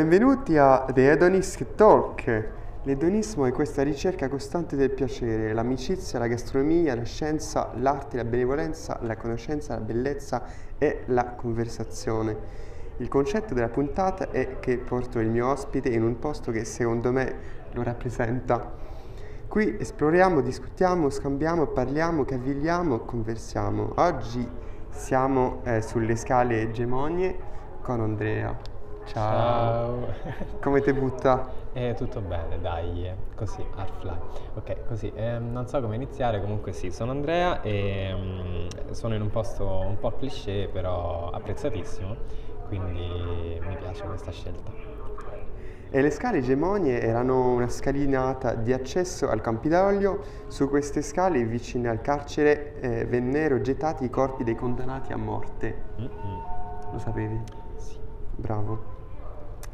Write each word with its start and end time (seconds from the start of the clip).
Benvenuti 0.00 0.56
a 0.56 0.86
The 0.90 1.10
Hedonisk 1.10 1.74
Talk. 1.74 2.48
L'edonismo 2.84 3.44
è 3.44 3.52
questa 3.52 3.82
ricerca 3.82 4.30
costante 4.30 4.74
del 4.74 4.92
piacere, 4.92 5.52
l'amicizia, 5.52 6.18
la 6.18 6.26
gastronomia, 6.26 6.94
la 6.94 7.04
scienza, 7.04 7.70
l'arte, 7.74 8.16
la 8.16 8.24
benevolenza, 8.24 8.98
la 9.02 9.14
conoscenza, 9.18 9.74
la 9.74 9.80
bellezza 9.80 10.42
e 10.78 11.02
la 11.08 11.34
conversazione. 11.34 12.34
Il 12.96 13.08
concetto 13.08 13.52
della 13.52 13.68
puntata 13.68 14.30
è 14.30 14.58
che 14.58 14.78
porto 14.78 15.18
il 15.18 15.28
mio 15.28 15.48
ospite 15.48 15.90
in 15.90 16.02
un 16.02 16.18
posto 16.18 16.50
che 16.50 16.64
secondo 16.64 17.12
me 17.12 17.34
lo 17.72 17.82
rappresenta. 17.82 18.72
Qui 19.48 19.76
esploriamo, 19.78 20.40
discutiamo, 20.40 21.10
scambiamo, 21.10 21.66
parliamo, 21.66 22.24
cavigliamo, 22.24 23.00
conversiamo. 23.00 23.92
Oggi 23.96 24.48
siamo 24.88 25.60
eh, 25.64 25.82
sulle 25.82 26.16
scale 26.16 26.62
egemonie 26.62 27.36
con 27.82 28.00
Andrea. 28.00 28.79
Ciao. 29.06 30.06
Ciao. 30.12 30.58
Come 30.60 30.80
ti 30.80 30.92
butta? 30.92 31.48
Eh, 31.72 31.94
tutto 31.96 32.20
bene, 32.20 32.60
dai, 32.60 33.06
eh, 33.06 33.14
così, 33.34 33.64
Artfly. 33.76 34.12
Ok, 34.54 34.86
così, 34.86 35.12
ehm, 35.14 35.52
non 35.52 35.66
so 35.68 35.80
come 35.80 35.94
iniziare, 35.96 36.40
comunque 36.40 36.72
sì, 36.72 36.90
sono 36.90 37.12
Andrea 37.12 37.62
e 37.62 38.12
mm, 38.14 38.90
sono 38.90 39.14
in 39.14 39.22
un 39.22 39.30
posto 39.30 39.66
un 39.66 39.98
po' 39.98 40.12
cliché, 40.12 40.68
però 40.72 41.30
apprezzatissimo, 41.30 42.16
quindi 42.66 43.60
mi 43.66 43.76
piace 43.76 44.06
questa 44.06 44.30
scelta. 44.32 44.70
E 45.92 46.00
le 46.00 46.10
scale 46.10 46.38
egemonie 46.38 47.00
erano 47.00 47.52
una 47.52 47.68
scalinata 47.68 48.54
di 48.54 48.72
accesso 48.72 49.28
al 49.28 49.40
Campidoglio. 49.40 50.22
Su 50.46 50.68
queste 50.68 51.02
scale, 51.02 51.42
vicine 51.44 51.88
al 51.88 52.00
carcere, 52.00 52.80
eh, 52.80 53.04
vennero 53.06 53.60
gettati 53.60 54.04
i 54.04 54.10
corpi 54.10 54.44
dei 54.44 54.54
condannati 54.54 55.12
a 55.12 55.16
morte. 55.16 55.74
Mm-mm. 56.00 56.40
Lo 56.92 56.98
sapevi? 56.98 57.59
Bravo. 58.40 58.78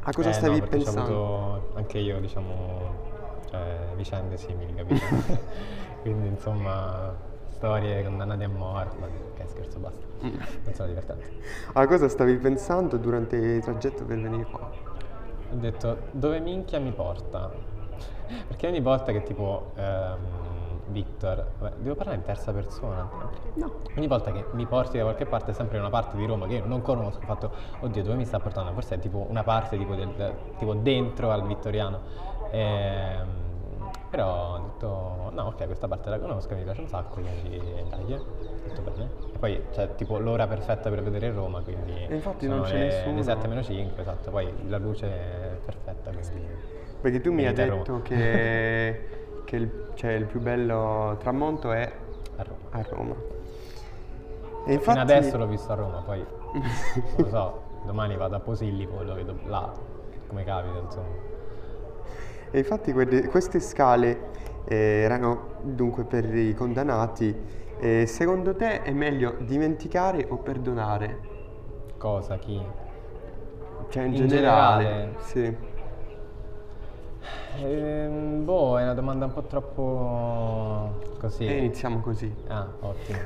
A 0.03 0.11
cosa 0.13 0.29
Eh, 0.29 0.33
stavi 0.33 0.59
no, 0.59 0.65
pensando? 0.67 1.71
anche 1.75 1.99
io, 1.99 2.19
diciamo, 2.19 2.93
cioè, 3.49 3.77
vicende 3.95 4.37
simili, 4.37 4.73
capito? 4.75 5.05
quindi, 6.01 6.27
insomma, 6.27 7.13
storie 7.49 8.03
condannate 8.03 8.43
a 8.43 8.49
morte, 8.49 8.95
ma 8.99 9.05
ok, 9.07 9.47
scherzo, 9.49 9.79
basta. 9.79 10.05
Mm. 10.23 10.35
Non 10.65 10.73
sono 10.73 10.87
divertenti. 10.87 11.25
A 11.73 11.87
cosa 11.87 12.07
stavi 12.09 12.35
pensando 12.37 12.97
durante 12.97 13.35
il 13.35 13.61
tragitto 13.61 14.03
per 14.03 14.19
venire 14.19 14.43
qua? 14.45 14.59
Ho 15.51 15.55
detto, 15.55 15.97
dove 16.11 16.39
minchia 16.39 16.79
mi 16.79 16.91
porta? 16.91 17.49
Perché 18.47 18.67
ogni 18.67 18.81
volta 18.81 19.11
che 19.11 19.23
tipo 19.23 19.71
ehm, 19.75 20.17
Victor, 20.89 21.45
vabbè, 21.59 21.75
devo 21.77 21.95
parlare 21.95 22.17
in 22.17 22.23
terza 22.23 22.51
persona? 22.53 23.07
No. 23.55 23.71
Ogni 23.95 24.07
volta 24.07 24.31
che 24.31 24.45
mi 24.51 24.65
porti 24.65 24.97
da 24.97 25.03
qualche 25.03 25.25
parte 25.25 25.51
è 25.51 25.53
sempre 25.53 25.77
una 25.79 25.89
parte 25.89 26.15
di 26.17 26.25
Roma 26.25 26.47
che 26.47 26.55
io 26.55 26.65
non 26.65 26.81
conosco, 26.81 27.19
ho 27.21 27.25
fatto, 27.25 27.51
oddio, 27.81 28.03
dove 28.03 28.15
mi 28.15 28.25
sta 28.25 28.39
portando? 28.39 28.71
Forse 28.73 28.95
è 28.95 28.99
tipo 28.99 29.25
una 29.29 29.43
parte 29.43 29.77
tipo, 29.77 29.95
del, 29.95 30.33
tipo 30.57 30.73
dentro 30.73 31.31
al 31.31 31.45
Vittoriano. 31.45 31.99
Ehm, 32.51 33.45
però 34.09 34.53
ho 34.53 34.59
detto, 34.59 35.29
no, 35.33 35.43
ok, 35.47 35.65
questa 35.65 35.87
parte 35.87 36.09
la 36.09 36.19
conosco, 36.19 36.55
mi 36.55 36.63
piace 36.63 36.81
un 36.81 36.87
sacco, 36.87 37.19
quindi 37.19 37.59
dai, 37.89 38.13
eh, 38.13 38.21
tutto 38.73 38.89
bene. 38.91 39.09
E 39.33 39.37
poi 39.37 39.61
c'è 39.71 39.95
tipo 39.95 40.17
l'ora 40.19 40.47
perfetta 40.47 40.89
per 40.89 41.03
vedere 41.03 41.31
Roma, 41.31 41.61
quindi 41.61 42.05
E 42.07 42.15
infatti 42.15 42.45
sono 42.45 42.59
non 42.59 42.65
c'è 42.65 42.77
le, 42.77 42.85
nessuno. 42.85 43.15
le 43.17 43.23
7 43.23 43.47
meno 43.47 43.63
5, 43.63 44.01
esatto, 44.01 44.31
poi 44.31 44.53
la 44.67 44.77
luce 44.77 45.07
è 45.07 45.57
perfetta, 45.65 46.11
quindi... 46.11 46.45
Perché 47.01 47.21
tu 47.21 47.31
mi 47.31 47.45
hai 47.45 47.53
a 47.53 47.65
Roma. 47.65 47.75
detto 47.83 48.01
che, 48.01 49.07
che 49.47 49.55
il, 49.55 49.71
cioè, 49.93 50.11
il 50.11 50.25
più 50.25 50.41
bello 50.41 51.15
tramonto 51.19 51.71
è 51.71 51.89
A 52.35 52.43
Roma. 52.43 52.67
a 52.71 52.81
Roma. 52.89 53.15
E 53.15 53.19
Fino 54.63 54.73
infatti, 54.73 54.99
adesso 54.99 55.37
l'ho 55.37 55.47
visto 55.47 55.71
a 55.71 55.75
Roma, 55.75 56.01
poi 56.01 56.19
non 56.51 57.15
lo 57.15 57.27
so, 57.29 57.61
domani 57.85 58.17
vado 58.17 58.35
a 58.35 58.39
Posillipo 58.41 58.99
e 58.99 59.05
lo 59.05 59.13
vedo 59.13 59.39
là, 59.45 59.71
come 60.27 60.43
capita, 60.43 60.77
insomma. 60.79 61.15
e 62.51 62.57
infatti 62.59 62.91
quelle- 62.91 63.27
queste 63.27 63.59
scale 63.61 64.31
eh, 64.65 64.75
erano 64.75 65.55
dunque 65.61 66.03
per 66.03 66.25
i 66.35 66.53
condannati. 66.53 67.33
E 67.79 68.05
secondo 68.07 68.55
te 68.55 68.81
è 68.81 68.91
meglio 68.91 69.35
dimenticare 69.39 70.25
o 70.29 70.37
perdonare? 70.37 71.19
Cosa, 71.97 72.37
chi? 72.37 72.61
Cioè 73.89 74.03
in, 74.03 74.13
In 74.13 74.27
generale. 74.27 74.83
generale? 74.83 75.15
Sì. 75.19 75.57
Ehm, 77.55 78.43
boh, 78.45 78.77
è 78.77 78.83
una 78.83 78.93
domanda 78.93 79.25
un 79.25 79.33
po' 79.33 79.43
troppo 79.43 80.99
così. 81.19 81.45
E 81.45 81.57
iniziamo 81.57 82.01
così. 82.01 82.33
Ah, 82.47 82.67
ottimo. 82.81 83.19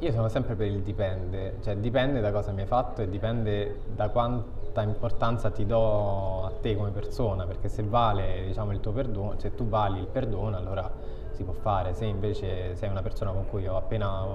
Io 0.00 0.12
sono 0.12 0.28
sempre 0.28 0.54
per 0.54 0.66
il 0.66 0.82
dipende, 0.82 1.58
cioè 1.62 1.76
dipende 1.76 2.20
da 2.20 2.30
cosa 2.30 2.52
mi 2.52 2.60
hai 2.60 2.66
fatto 2.66 3.00
e 3.00 3.08
dipende 3.08 3.80
da 3.94 4.08
quanta 4.10 4.82
importanza 4.82 5.50
ti 5.50 5.64
do 5.64 6.44
a 6.44 6.52
te 6.60 6.76
come 6.76 6.90
persona, 6.90 7.46
perché 7.46 7.68
se 7.68 7.82
vale, 7.84 8.44
diciamo, 8.46 8.72
il 8.72 8.80
tuo 8.80 8.92
perdono, 8.92 9.38
se 9.38 9.54
tu 9.54 9.66
vali 9.66 10.00
il 10.00 10.06
perdono, 10.06 10.56
allora 10.56 10.90
si 11.30 11.42
può 11.44 11.54
fare. 11.54 11.94
Se 11.94 12.04
invece 12.04 12.74
sei 12.74 12.90
una 12.90 13.02
persona 13.02 13.30
con 13.30 13.46
cui 13.48 13.66
ho 13.66 13.76
appena 13.76 14.26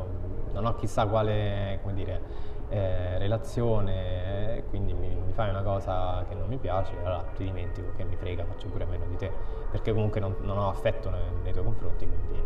non 0.54 0.66
ho 0.66 0.76
chissà 0.76 1.06
quale, 1.06 1.80
come 1.82 1.94
dire, 1.94 2.22
eh, 2.70 3.18
relazione, 3.18 4.58
eh, 4.58 4.64
quindi 4.70 4.94
mi, 4.94 5.16
mi 5.16 5.32
fai 5.34 5.50
una 5.50 5.64
cosa 5.64 6.24
che 6.28 6.36
non 6.36 6.48
mi 6.48 6.58
piace, 6.58 6.94
allora 6.98 7.24
ti 7.36 7.44
dimentico, 7.44 7.90
che 7.96 8.04
mi 8.04 8.16
frega, 8.16 8.46
faccio 8.46 8.68
pure 8.68 8.84
a 8.84 8.88
meno 8.88 9.06
di 9.08 9.16
te, 9.16 9.32
perché 9.72 9.94
comunque 9.94 10.20
non, 10.20 10.36
non 10.42 10.58
ho 10.58 10.70
affetto 10.70 11.10
nei, 11.10 11.22
nei 11.44 11.52
tuoi 11.52 11.66
confronti, 11.66 12.08
quindi 12.08 12.42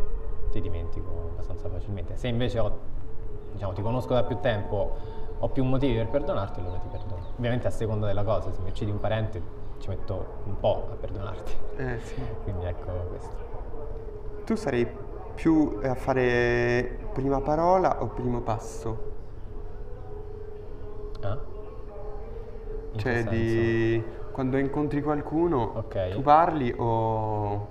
ti 0.51 0.61
dimentico 0.61 1.31
abbastanza 1.33 1.69
facilmente. 1.69 2.15
Se 2.15 2.27
invece 2.27 2.59
ho, 2.59 2.79
diciamo, 3.51 3.73
ti 3.73 3.81
conosco 3.81 4.13
da 4.13 4.23
più 4.23 4.39
tempo, 4.39 4.95
ho 5.39 5.49
più 5.49 5.63
motivi 5.63 5.95
per 5.95 6.07
perdonarti, 6.07 6.59
allora 6.59 6.77
ti 6.77 6.87
perdono. 6.87 7.21
Ovviamente 7.37 7.67
a 7.67 7.71
seconda 7.71 8.07
della 8.07 8.23
cosa, 8.23 8.51
se 8.51 8.61
mi 8.61 8.69
uccidi 8.69 8.91
un 8.91 8.99
parente 8.99 9.41
ci 9.79 9.89
metto 9.89 10.25
un 10.45 10.57
po' 10.57 10.87
a 10.91 10.95
perdonarti. 10.95 11.53
Eh, 11.75 11.99
sì. 11.99 12.21
Quindi 12.43 12.65
ecco 12.65 12.91
questo. 13.09 13.35
Tu 14.45 14.55
sarei 14.55 14.87
più 15.35 15.79
a 15.83 15.95
fare 15.95 17.09
prima 17.11 17.41
parola 17.41 18.01
o 18.01 18.07
primo 18.07 18.41
passo? 18.41 19.11
In 21.31 22.99
cioè 22.99 23.23
di 23.23 24.03
quando 24.31 24.57
incontri 24.57 25.01
qualcuno 25.01 25.61
Ok. 25.75 26.09
tu 26.09 26.21
parli 26.21 26.73
o 26.77 27.67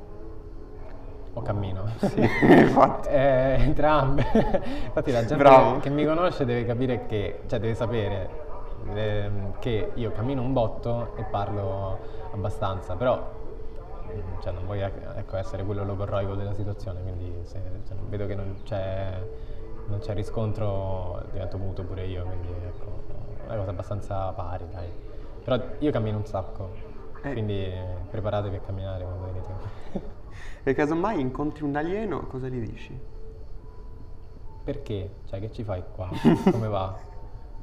O 1.34 1.40
cammino? 1.42 1.86
Sì, 1.96 2.20
infatti. 2.44 3.08
Eh, 3.08 3.56
entrambe. 3.60 4.22
Infatti 4.84 5.10
la 5.10 5.20
gente 5.24 5.36
Bravo. 5.36 5.78
che 5.78 5.88
mi 5.88 6.04
conosce 6.04 6.44
deve 6.44 6.66
capire 6.66 7.06
che, 7.06 7.40
cioè 7.46 7.58
deve 7.58 7.74
sapere 7.74 8.28
ehm, 8.94 9.58
che 9.58 9.92
io 9.94 10.12
cammino 10.12 10.42
un 10.42 10.52
botto 10.52 11.16
e 11.16 11.22
parlo 11.24 11.98
abbastanza, 12.32 12.96
però 12.96 13.30
mm, 14.14 14.40
cioè, 14.42 14.52
non 14.52 14.66
voglio 14.66 14.90
ecco, 15.16 15.36
essere 15.36 15.64
quello 15.64 15.84
logorroico 15.84 16.34
della 16.34 16.52
situazione, 16.52 17.00
quindi 17.00 17.32
se, 17.44 17.60
se 17.82 17.94
vedo 18.08 18.26
che 18.26 18.34
non 18.34 18.56
c'è, 18.64 19.12
non 19.86 20.00
c'è 20.00 20.12
riscontro 20.12 21.22
divento 21.30 21.56
muto 21.56 21.82
pure 21.82 22.04
io, 22.04 22.24
quindi 22.24 22.48
ecco, 22.66 23.00
una 23.54 23.64
cosa 23.64 23.70
abbastanza 23.70 24.30
pari, 24.32 24.64
dai. 24.70 24.88
Però 25.44 25.60
io 25.78 25.90
cammino 25.90 26.18
un 26.18 26.26
sacco, 26.26 26.70
Eh. 27.22 27.32
quindi 27.32 27.70
preparatevi 28.10 28.56
a 28.56 28.60
camminare 28.60 29.04
quando 29.04 29.24
venite. 29.24 30.00
e 30.62 30.74
casomai 30.74 31.20
incontri 31.20 31.64
un 31.64 31.76
alieno 31.76 32.26
cosa 32.26 32.48
gli 32.48 32.60
dici? 32.60 32.98
Perché? 34.64 35.16
Cioè, 35.26 35.40
che 35.40 35.50
ci 35.50 35.64
fai 35.64 35.82
qua? 35.94 36.08
Come 36.50 36.68
va? 36.68 36.96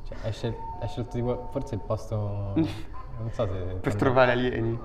Cioè, 0.04 0.18
hai, 0.24 0.34
scel- 0.34 0.56
hai 0.82 0.88
scelto 0.88 1.12
tipo, 1.12 1.48
forse 1.52 1.76
il 1.76 1.82
posto... 1.82 2.18
Non 3.20 3.32
so 3.32 3.46
se... 3.48 3.52
per 3.82 3.96
trovare 3.96 4.32
alieni 4.32 4.80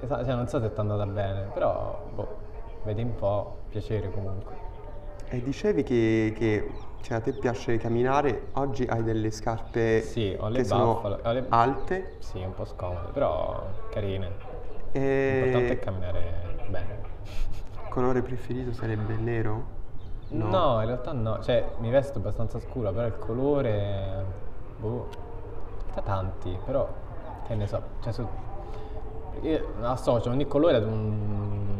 Esatto, 0.00 0.24
cioè, 0.24 0.34
non 0.34 0.48
so 0.48 0.60
se 0.60 0.70
ti 0.70 0.76
è 0.76 0.80
andata 0.80 1.06
bene, 1.06 1.42
però, 1.54 2.04
boh, 2.12 2.36
vedi 2.82 3.02
un 3.02 3.14
po', 3.14 3.58
piacere 3.68 4.10
comunque. 4.10 4.65
E 5.28 5.42
dicevi 5.42 5.82
che, 5.82 6.32
che 6.36 6.70
cioè, 7.02 7.18
a 7.18 7.20
te 7.20 7.32
piace 7.32 7.76
camminare 7.78 8.48
oggi 8.54 8.84
hai 8.84 9.02
delle 9.02 9.30
scarpe 9.30 10.00
Sì, 10.00 10.36
ho 10.38 10.48
le 10.48 10.58
che 10.58 10.64
sono 10.64 10.94
buffalo, 10.94 11.18
ho 11.22 11.32
le- 11.32 11.46
alte 11.48 12.14
Sì, 12.18 12.42
un 12.42 12.54
po' 12.54 12.64
scomode, 12.64 13.08
però 13.12 13.62
carine. 13.90 14.30
e 14.92 15.38
L'importante 15.40 15.72
è 15.74 15.78
camminare 15.78 16.32
bene. 16.68 16.98
il 17.72 17.80
colore 17.90 18.22
preferito 18.22 18.72
sarebbe 18.72 19.12
il 19.14 19.20
nero? 19.20 19.74
No. 20.28 20.80
in 20.80 20.86
realtà 20.86 21.12
no, 21.12 21.40
cioè 21.42 21.64
mi 21.78 21.90
vesto 21.90 22.18
abbastanza 22.18 22.58
scura, 22.58 22.90
però 22.92 23.06
il 23.06 23.16
colore, 23.18 24.24
boh, 24.78 25.06
da 25.94 26.00
tanti, 26.02 26.58
però 26.64 26.88
che 27.46 27.54
ne 27.54 27.66
so, 27.68 27.80
cioè 28.02 28.12
su, 28.12 28.26
io 29.42 29.64
associo 29.82 30.30
ogni 30.30 30.46
colore 30.48 30.76
ad 30.76 30.84
un 30.84 31.75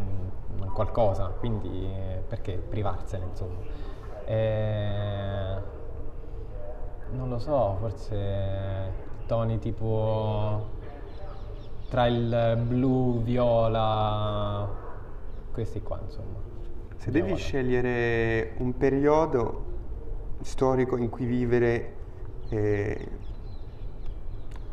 qualcosa, 0.76 1.32
quindi 1.38 1.87
eh, 1.87 2.23
perché 2.28 2.52
privarsene 2.58 3.25
insomma. 3.25 3.61
Eh, 4.26 5.56
non 7.12 7.31
lo 7.31 7.38
so, 7.38 7.76
forse 7.81 8.93
toni 9.26 9.58
tipo 9.58 10.69
tra 11.88 12.06
il 12.06 12.58
blu, 12.62 13.23
viola, 13.23 14.69
questi 15.50 15.81
qua 15.81 15.99
insomma. 16.05 16.38
Se 16.96 17.11
Viola. 17.11 17.26
devi 17.26 17.38
scegliere 17.40 18.52
un 18.58 18.76
periodo 18.76 19.64
storico 20.43 20.99
in 20.99 21.08
cui 21.08 21.25
vivere, 21.25 21.94
eh, 22.50 23.08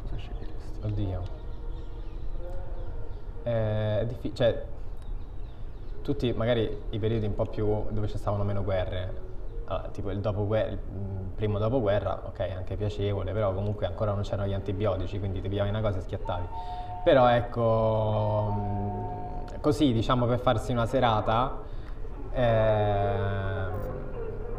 cosa 0.02 0.18
sceglieresti? 0.18 0.86
Oddio. 0.86 1.22
Eh, 3.44 4.00
è 4.00 4.06
difficile, 4.06 4.36
cioè, 4.36 4.66
tutti 6.04 6.32
magari 6.34 6.84
i 6.90 7.00
periodi 7.00 7.26
un 7.26 7.34
po' 7.34 7.46
più 7.46 7.86
dove 7.90 8.08
ci 8.08 8.18
stavano 8.18 8.44
meno 8.44 8.64
guerre, 8.64 9.32
allora, 9.66 9.88
tipo 9.90 10.12
il, 10.12 10.18
il 10.18 10.80
primo 11.36 11.58
dopoguerra, 11.58 12.22
ok, 12.26 12.40
anche 12.56 12.76
piacevole, 12.76 13.32
però 13.32 13.54
comunque 13.54 13.88
ancora 13.88 14.12
non 14.12 14.22
c'erano 14.22 14.48
gli 14.48 14.54
antibiotici, 14.54 15.18
quindi 15.18 15.42
ti 15.42 15.48
pigliavi 15.48 15.70
una 15.70 15.82
cosa 15.82 15.98
e 15.98 16.02
schiattavi. 16.02 16.46
Però 17.04 17.28
ecco, 17.28 18.54
così 19.62 19.94
diciamo 19.94 20.26
per 20.26 20.40
farsi 20.40 20.72
una 20.72 20.86
serata, 20.86 21.60
eh, 22.34 23.66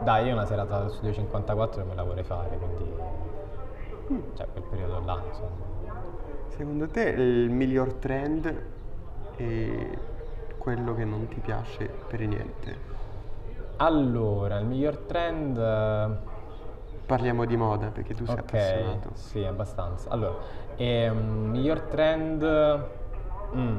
dai, 0.02 0.26
io 0.26 0.32
una 0.32 0.46
serata 0.46 0.88
studio 0.88 1.12
54 1.12 1.85
me 1.85 1.94
la 1.94 2.02
vorrei 2.02 2.25
fare, 2.25 2.56
quindi 2.58 2.93
cioè 4.35 4.46
quel 4.52 4.64
periodo 4.64 5.02
là, 5.05 5.23
insomma. 5.26 5.73
Secondo 6.49 6.88
te 6.88 7.02
il 7.02 7.50
miglior 7.50 7.94
trend 7.94 8.62
è 9.37 9.88
quello 10.65 10.95
che 10.95 11.05
non 11.05 11.29
ti 11.29 11.41
piace 11.41 11.85
per 12.09 12.21
niente? 12.21 12.79
Allora, 13.77 14.57
il 14.59 14.65
miglior 14.65 14.97
trend... 14.97 15.59
eh, 15.59 16.33
Parliamo 17.05 17.45
di 17.45 17.55
moda 17.57 17.89
perché 17.89 18.15
tu 18.15 18.25
sei 18.25 18.39
Ok, 18.39 18.41
appassionato. 18.41 19.11
sì, 19.13 19.45
abbastanza. 19.45 20.09
Allora, 20.09 20.37
ehm, 20.77 21.51
miglior 21.51 21.81
trend... 21.83 22.43
mm, 23.55 23.79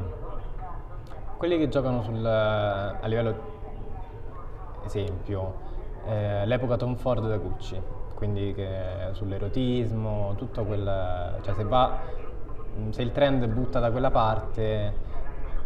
quelli 1.37 1.57
che 1.57 1.67
giocano 1.69 2.03
sul, 2.03 2.23
a 2.23 2.99
livello, 3.07 3.35
esempio, 4.83 5.53
eh, 6.05 6.45
l'epoca 6.45 6.77
Tom 6.77 6.95
Ford 6.95 7.27
da 7.27 7.37
Gucci, 7.37 7.81
quindi 8.13 8.53
che 8.53 9.09
sull'erotismo, 9.13 10.35
tutto 10.37 10.63
quel... 10.63 11.39
cioè 11.41 11.53
se 11.55 11.63
va, 11.63 11.97
se 12.89 13.01
il 13.01 13.11
trend 13.11 13.47
butta 13.47 13.79
da 13.79 13.89
quella 13.89 14.11
parte, 14.11 14.93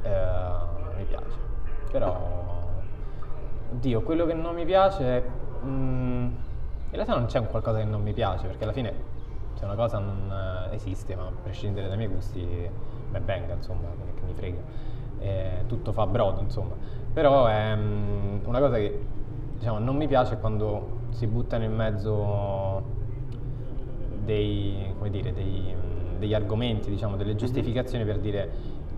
eh, 0.01 0.69
mi 0.99 1.05
piace. 1.05 1.37
Però, 1.91 2.15
oddio, 3.71 4.01
quello 4.01 4.25
che 4.25 4.33
non 4.33 4.53
mi 4.53 4.65
piace 4.65 5.23
mm, 5.65 6.27
in 6.91 6.95
realtà 6.95 7.15
non 7.15 7.25
c'è 7.25 7.37
un 7.37 7.47
qualcosa 7.47 7.77
che 7.77 7.83
non 7.83 8.01
mi 8.01 8.13
piace, 8.13 8.47
perché 8.47 8.63
alla 8.63 8.73
fine 8.73 9.17
se 9.53 9.65
una 9.65 9.75
cosa 9.75 9.99
non 9.99 10.31
eh, 10.71 10.73
esiste, 10.73 11.15
ma 11.15 11.23
a 11.23 11.31
prescindere 11.43 11.87
dai 11.87 11.97
miei 11.97 12.09
gusti, 12.09 12.69
ben 13.11 13.25
venga, 13.25 13.53
insomma, 13.53 13.89
che, 14.15 14.21
mi 14.25 14.33
frega. 14.33 14.57
Eh, 15.19 15.63
tutto 15.67 15.91
fa 15.91 16.07
brodo, 16.07 16.41
insomma. 16.41 16.75
Però 17.13 17.45
è 17.45 17.75
mm, 17.75 18.39
una 18.45 18.59
cosa 18.59 18.77
che 18.77 19.05
diciamo, 19.57 19.79
non 19.79 19.97
mi 19.97 20.07
piace 20.07 20.37
quando 20.39 20.97
si 21.09 21.27
buttano 21.27 21.65
in 21.65 21.75
mezzo 21.75 22.81
dei, 24.23 24.93
come 24.97 25.09
dire, 25.09 25.33
dei, 25.33 25.75
mm, 25.75 26.17
degli 26.19 26.33
argomenti, 26.33 26.89
diciamo, 26.89 27.17
delle 27.17 27.35
giustificazioni 27.35 28.05
per 28.05 28.19
dire, 28.19 28.51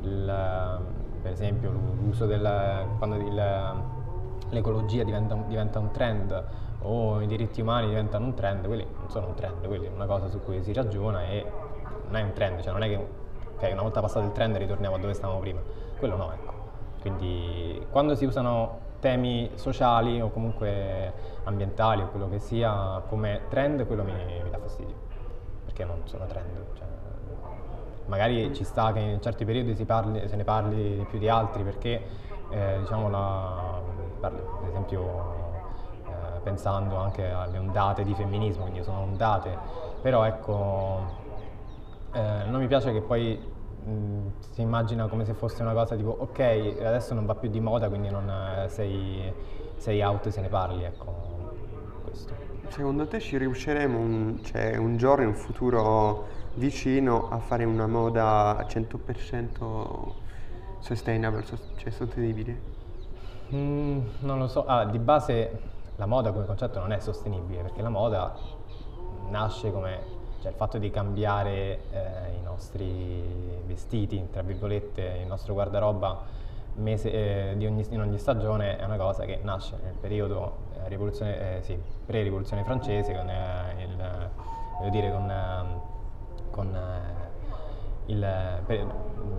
il, 0.04 0.80
per 1.32 1.40
esempio, 1.40 1.72
l'uso 1.72 2.26
del, 2.26 2.88
quando 2.98 3.16
l'ecologia 4.50 5.04
diventa, 5.04 5.34
diventa 5.48 5.80
un 5.80 5.92
trend 5.92 6.44
o 6.80 7.22
i 7.22 7.28
diritti 7.28 7.62
umani 7.62 7.88
diventano 7.88 8.26
un 8.26 8.34
trend, 8.34 8.66
quelli 8.66 8.86
non 9.00 9.10
sono 9.10 9.28
un 9.28 9.34
trend, 9.34 9.66
quelli 9.66 9.86
è 9.86 9.90
una 9.96 10.06
cosa 10.06 10.28
su 10.28 10.42
cui 10.44 10.62
si 10.62 10.74
ragiona 10.74 11.24
e 11.24 11.46
non 12.08 12.18
è 12.18 12.22
un 12.22 12.34
trend, 12.34 12.60
cioè 12.62 12.74
non 12.74 12.84
è 12.84 12.90
che 12.90 13.08
ok, 13.56 13.70
una 13.72 13.82
volta 13.82 14.02
passato 14.02 14.26
il 14.26 14.34
trend 14.34 14.58
ritorniamo 14.58 14.96
a 14.96 15.00
dove 15.00 15.14
stavamo 15.14 15.40
prima, 15.40 15.62
quello 15.98 16.18
no, 16.18 16.34
ecco. 16.34 16.54
Quindi 17.00 17.86
quando 17.90 18.16
si 18.16 18.26
usano 18.26 18.90
temi 19.00 19.52
sociali 19.56 20.20
o 20.20 20.32
comunque 20.32 21.14
ambientali 21.46 22.02
o 22.02 22.10
quello 22.10 22.28
che 22.28 22.40
sia 22.40 23.02
come 23.08 23.44
trend, 23.48 23.88
quello 23.88 24.04
mi, 24.04 24.12
mi 24.44 24.50
dà 24.50 24.58
fastidio, 24.58 24.96
perché 25.64 25.86
non 25.86 26.02
sono 26.04 26.26
trend. 26.26 26.50
cioè, 26.74 26.88
magari 28.06 28.54
ci 28.54 28.64
sta 28.64 28.92
che 28.92 29.00
in 29.00 29.22
certi 29.22 29.46
periodi 29.46 29.74
parli- 29.86 30.28
se 30.28 30.36
ne 30.36 30.44
parli 30.44 31.06
più 31.10 31.20
di 31.20 31.30
altri 31.30 31.64
perché 31.64 32.02
eh, 32.50 32.78
diciamo 32.80 33.10
la, 33.10 33.82
ad 34.22 34.34
esempio 34.68 35.34
eh, 36.06 36.40
pensando 36.44 36.98
anche 36.98 37.30
alle 37.30 37.58
ondate 37.58 38.04
di 38.04 38.14
femminismo, 38.14 38.64
quindi 38.64 38.84
sono 38.84 39.00
ondate, 39.00 39.58
però 40.02 40.26
ecco 40.26 41.20
eh, 42.14 42.44
non 42.48 42.60
mi 42.60 42.68
piace 42.68 42.92
che 42.92 43.02
poi 43.02 43.40
mh, 43.86 44.28
si 44.52 44.62
immagina 44.62 45.08
come 45.08 45.26
se 45.26 45.34
fosse 45.34 45.62
una 45.62 45.74
cosa 45.74 45.96
tipo 45.96 46.16
ok 46.20 46.40
adesso 46.80 47.14
non 47.14 47.26
va 47.26 47.36
più 47.36 47.50
di 47.50 47.60
moda 47.60 47.88
quindi 47.88 48.10
non 48.10 48.30
eh, 48.30 48.68
sei, 48.70 49.32
sei 49.78 50.02
out 50.02 50.26
e 50.26 50.32
se 50.32 50.42
ne 50.42 50.50
parli, 50.50 50.84
ecco 50.84 51.40
questo. 52.04 52.34
Secondo 52.68 53.08
te 53.08 53.20
ci 53.20 53.38
riusciremo 53.38 53.98
un, 53.98 54.40
cioè, 54.44 54.78
un 54.78 54.98
giorno 54.98 55.24
in 55.24 55.30
un 55.30 55.36
futuro 55.36 56.26
vicino 56.56 57.30
a 57.30 57.40
fare 57.40 57.64
una 57.64 57.88
moda 57.88 58.66
100% 58.68 60.16
sustainable, 60.80 61.44
cioè 61.78 61.92
sostenibile? 61.92 62.70
Mm, 63.54 64.00
non 64.20 64.38
lo 64.40 64.48
so, 64.48 64.66
ah, 64.66 64.86
di 64.86 65.00
base 65.00 65.60
la 65.98 66.06
moda 66.06 66.32
come 66.32 66.46
concetto 66.46 66.80
non 66.80 66.92
è 66.92 67.00
sostenibile 67.00 67.62
perché 67.64 67.82
la 67.82 67.90
moda 67.90 68.34
nasce 69.30 69.72
come 69.72 70.20
cioè 70.42 70.50
il 70.52 70.58
fatto 70.58 70.80
di 70.80 70.90
cambiare 70.90 71.82
eh, 71.92 72.36
i 72.40 72.42
nostri 72.44 73.62
vestiti, 73.66 74.28
tra 74.32 74.42
virgolette, 74.42 75.20
il 75.22 75.28
nostro 75.28 75.54
guardaroba 75.54 76.20
mese, 76.76 77.12
eh, 77.12 77.66
ogni- 77.68 77.86
in 77.90 78.02
ogni 78.02 78.18
stagione 78.18 78.78
è 78.78 78.84
una 78.86 78.98
cosa 78.98 79.24
che 79.26 79.40
nasce 79.44 79.78
nel 79.84 79.94
periodo 79.94 80.70
eh, 80.88 81.58
eh, 81.58 81.60
sì, 81.62 81.80
pre-rivoluzione 82.06 82.64
francese 82.64 83.14
con 83.14 83.30
eh, 83.30 83.84
il, 83.84 84.90
dire, 84.90 85.12
con, 85.12 85.30
ehm, 85.30 85.82
con 86.52 86.76
eh, 86.76 88.12
il, 88.12 88.28
per- 88.66 88.86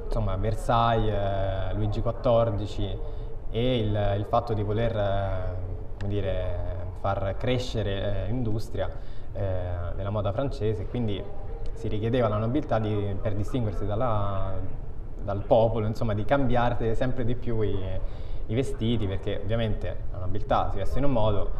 insomma, 0.06 0.36
Versailles, 0.36 1.12
eh, 1.12 1.74
Luigi 1.74 2.02
XIV 2.02 2.98
e 3.50 3.78
il, 3.78 4.14
il 4.16 4.24
fatto 4.28 4.54
di 4.54 4.62
voler 4.62 4.96
eh, 4.96 6.06
dire, 6.06 6.56
far 7.00 7.36
crescere 7.38 8.24
eh, 8.24 8.26
l'industria 8.26 9.10
della 9.32 10.10
moda 10.10 10.30
francese, 10.30 10.84
quindi 10.86 11.22
si 11.72 11.88
richiedeva 11.88 12.26
alla 12.26 12.36
nobiltà 12.36 12.78
di- 12.78 13.16
per 13.18 13.32
distinguersi 13.34 13.86
dalla- 13.86 14.52
dal 15.22 15.42
popolo, 15.46 15.86
insomma, 15.86 16.12
di 16.12 16.24
cambiare 16.26 16.94
sempre 16.94 17.24
di 17.24 17.34
più 17.34 17.62
i, 17.62 17.74
i 18.46 18.54
vestiti, 18.54 19.06
perché 19.06 19.40
ovviamente 19.42 19.96
la 20.12 20.18
nobiltà 20.18 20.68
si 20.70 20.76
veste 20.76 20.98
in 20.98 21.04
un 21.06 21.12
modo, 21.12 21.50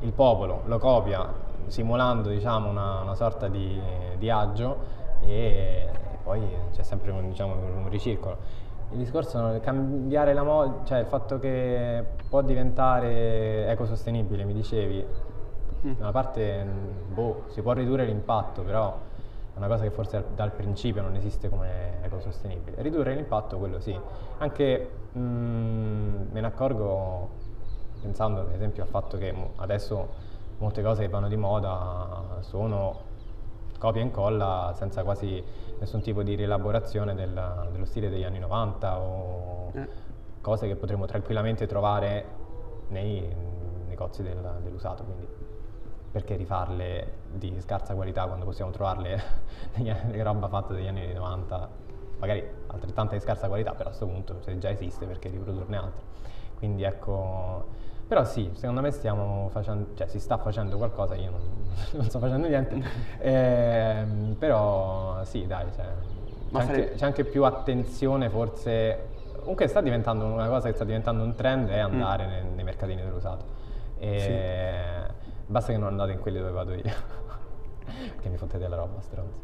il 0.00 0.12
popolo 0.12 0.62
lo 0.64 0.78
copia 0.78 1.24
simulando 1.72 2.28
diciamo, 2.28 2.68
una, 2.68 3.00
una 3.00 3.14
sorta 3.14 3.48
di, 3.48 3.80
di 4.18 4.28
agio 4.28 4.76
e, 5.22 5.88
poi 6.22 6.46
c'è 6.70 6.82
sempre 6.82 7.10
un, 7.12 7.30
diciamo, 7.30 7.54
un 7.54 7.88
ricircolo. 7.88 8.36
Il 8.90 8.98
discorso 8.98 9.48
è 9.48 9.60
cambiare 9.60 10.34
la 10.34 10.42
moda, 10.42 10.84
cioè 10.84 10.98
il 10.98 11.06
fatto 11.06 11.38
che 11.38 12.04
può 12.28 12.42
diventare 12.42 13.68
ecosostenibile, 13.68 14.44
mi 14.44 14.52
dicevi, 14.52 15.30
Mm. 15.84 15.94
da 15.94 16.02
una 16.02 16.12
parte 16.12 16.64
boh, 17.12 17.42
si 17.48 17.60
può 17.60 17.72
ridurre 17.72 18.04
l'impatto, 18.04 18.62
però 18.62 18.96
è 19.52 19.58
una 19.58 19.66
cosa 19.66 19.82
che 19.82 19.90
forse 19.90 20.24
dal- 20.36 20.52
principio 20.52 21.02
non 21.02 21.16
esiste 21.16 21.48
come 21.48 21.94
ecosostenibile. 22.02 22.80
Ridurre 22.82 23.16
l'impatto, 23.16 23.58
quello 23.58 23.80
sì. 23.80 23.98
Anche 24.38 24.90
mh, 25.10 25.18
me 25.20 26.40
ne 26.40 26.46
accorgo 26.46 27.30
pensando 28.00 28.42
ad 28.42 28.52
esempio 28.52 28.84
al 28.84 28.88
fatto 28.90 29.18
che 29.18 29.34
adesso 29.56 30.30
molte 30.62 30.80
cose 30.82 31.02
che 31.02 31.08
vanno 31.08 31.26
di 31.28 31.36
moda 31.36 32.36
sono 32.40 33.10
copia 33.78 34.00
e 34.00 34.04
incolla 34.04 34.72
senza 34.76 35.02
quasi 35.02 35.42
nessun 35.80 36.00
tipo 36.00 36.22
di 36.22 36.36
rielaborazione 36.36 37.14
del- 37.16 37.68
dello 37.72 37.84
stile 37.84 38.08
degli 38.08 38.22
anni 38.22 38.38
90 38.38 38.98
o 39.00 39.70
Eh. 39.74 39.88
cose 40.40 40.68
che 40.68 40.76
potremmo 40.76 41.04
tranquillamente 41.06 41.66
trovare 41.66 42.24
nei 42.88 43.28
negozi 43.88 44.22
del- 44.22 44.60
dell'usato. 44.62 45.02
Quindi 45.02 45.26
perché 46.12 46.36
rifarle 46.36 47.14
di 47.32 47.60
scarsa 47.60 47.94
qualità 47.94 48.26
quando 48.26 48.44
possiamo 48.44 48.70
trovarle 48.70 49.20
di 49.74 50.22
roba 50.22 50.46
fatta 50.46 50.74
degli 50.74 50.86
anni 50.86 51.12
90, 51.12 51.68
magari 52.18 52.46
altrettanta 52.68 53.14
di 53.14 53.20
scarsa 53.20 53.48
qualità, 53.48 53.72
però 53.72 53.84
a 53.84 53.86
questo 53.88 54.06
punto 54.06 54.40
se 54.42 54.56
già 54.58 54.70
esiste 54.70 55.06
perché 55.06 55.28
riprodurne 55.28 55.76
altre. 55.76 56.02
Quindi 56.56 56.84
ecco, 56.84 57.64
però 58.06 58.24
sì, 58.24 58.50
secondo 58.54 58.80
me 58.80 58.90
stiamo 58.90 59.48
facendo, 59.50 59.88
cioè 59.94 60.06
si 60.06 60.18
sta 60.18 60.36
facendo 60.38 60.76
qualcosa, 60.76 61.14
io 61.14 61.30
non, 61.30 61.40
non 61.92 62.04
sto 62.04 62.18
facendo 62.18 62.48
niente, 62.48 62.82
Ehm, 63.18 64.36
però 64.38 65.24
sì 65.24 65.46
dai, 65.46 65.66
cioè, 65.74 65.84
c'è, 66.52 66.58
anche, 66.60 66.92
c'è 66.94 67.04
anche 67.04 67.24
più 67.24 67.44
attenzione 67.44 68.28
forse, 68.28 69.08
comunque 69.40 69.66
sta 69.68 69.80
diventando 69.80 70.24
una 70.24 70.48
cosa 70.48 70.68
che 70.68 70.74
sta 70.74 70.84
diventando 70.84 71.22
un 71.22 71.34
trend 71.34 71.68
è 71.68 71.78
andare 71.78 72.26
nei, 72.26 72.42
nei 72.54 72.64
mercatini 72.64 73.02
dell'usato. 73.02 73.60
E 73.98 75.10
Basta 75.52 75.72
che 75.72 75.78
non 75.78 75.88
andate 75.88 76.12
in 76.12 76.18
quelli 76.18 76.38
dove 76.38 76.50
vado 76.50 76.72
io, 76.72 76.82
che 78.20 78.28
mi 78.30 78.38
fottete 78.38 78.66
la 78.68 78.76
roba, 78.76 79.00
stronzi. 79.02 79.38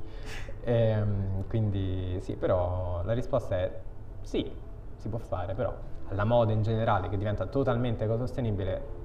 Ehm, 0.65 1.47
quindi 1.49 2.19
sì, 2.23 2.33
però 2.35 3.03
la 3.05 3.13
risposta 3.13 3.57
è 3.57 3.79
sì, 4.23 4.51
si 4.97 5.09
può 5.09 5.19
fare, 5.19 5.53
però 5.53 5.75
la 6.11 6.25
moda 6.25 6.53
in 6.53 6.63
generale 6.63 7.09
che 7.09 7.17
diventa 7.17 7.47
totalmente 7.47 8.05
ecosostenibile 8.05 8.97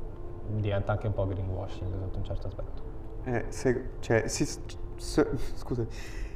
diventa 0.45 0.91
anche 0.93 1.07
un 1.07 1.13
po' 1.13 1.25
greenwashing 1.27 1.91
sotto 1.99 2.17
un 2.17 2.23
certo 2.23 2.47
aspetto. 2.47 2.81
Eh, 3.23 3.45
se- 3.49 3.89
cioè, 3.99 4.27
si- 4.27 4.45
s- 4.45 5.27
scusa, 5.55 5.85